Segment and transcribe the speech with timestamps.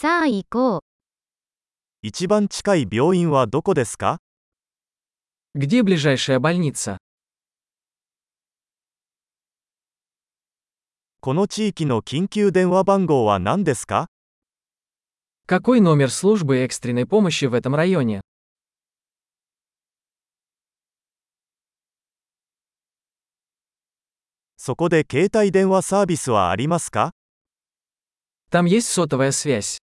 [0.00, 0.81] さあ行こう。
[2.01, 4.19] 一番近い病院はどこですか
[5.55, 6.97] Где ближайшая больница?
[11.19, 14.07] この地域の緊急電話番号は何ですか
[15.45, 18.21] Какой номер службы экстренной помощи в этом районе?
[24.57, 27.11] そこで携帯電話サービスはありますか
[28.51, 29.77] Там есть сотовая связь.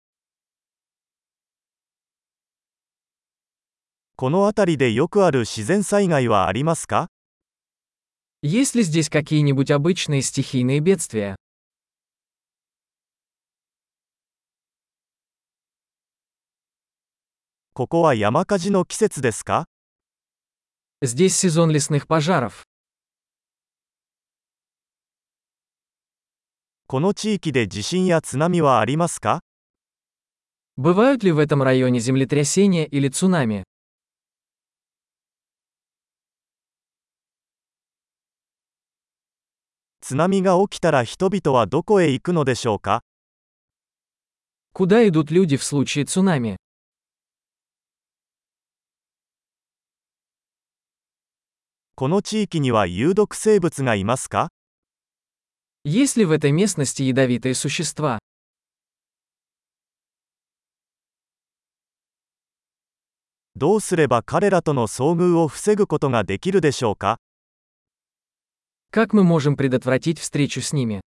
[4.15, 7.09] この辺りでよくある自然災害はありますか
[8.43, 11.35] Есть ли здесь какие-нибудь обычные стихийные бедствия?
[17.73, 19.65] ここは山火事の季節ですか
[21.01, 22.63] Здесь сезон лесных пожаров.
[26.87, 29.39] この地域で地震や津波はありますか
[30.77, 33.63] Бывают ли в этом районе землетрясения или цунами?
[40.05, 43.03] 津波が起きたら人々はどこへ行くのでしょうか
[44.73, 46.57] Куда идут люди в случае цунами?
[51.95, 54.49] この地域には有毒生物がいますか
[55.83, 58.19] Есть ли в этой местности ядовитые существа?
[63.55, 67.19] どうすれば彼らとの遭遇を防ぐことができるでしょうか
[68.91, 70.99] Как мы можем предотвратить встречу с ними?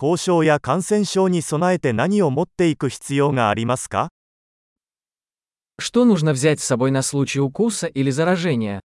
[0.00, 4.08] 交渉や感染症に備えて何を持っていく必要がありますか
[5.78, 8.80] Что нужно взять с собой на случай укуса или заражения?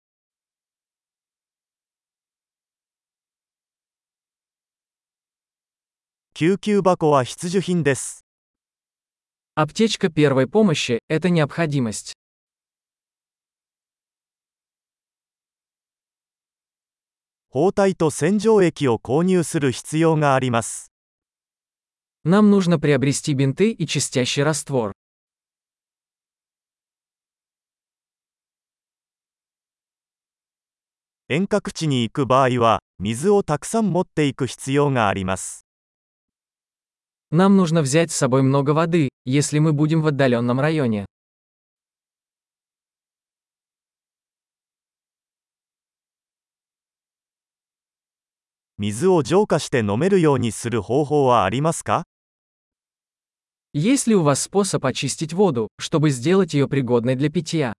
[6.34, 8.26] 救急箱は必需品です。
[9.56, 12.14] Аптечка первой помощи – это необходимость.
[17.50, 20.92] 包帯と洗浄液を購入する必要があります。
[22.24, 24.94] Нам нужно приобрести бинты и чистящий раствор.
[31.30, 35.66] 遠隔地に行く場合は、水をたくさん持っていく必要があります。
[37.32, 41.06] Нам нужно взять с собой много воды, если мы будем в отдаленном районе.
[48.78, 52.04] 水を浄化して飲めるようにする方法はありますか
[53.74, 57.74] Есть ли у вас способ очистить воду, чтобы сделать ее пригодной для питья?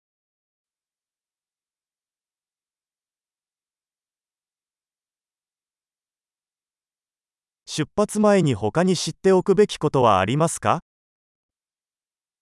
[7.66, 10.80] 出発前に他に知っておくべきことはありますか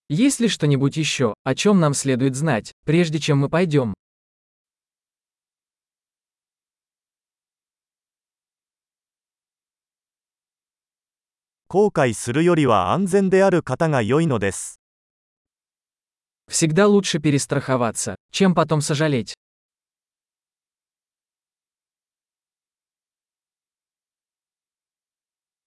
[0.09, 3.94] Есть ли что-нибудь еще, о чем нам следует знать, прежде чем мы пойдем?
[11.69, 14.78] 後悔するよりは安全である方が良いのです。
[16.48, 19.34] Всегда лучше перестраховаться, чем потом сожалеть.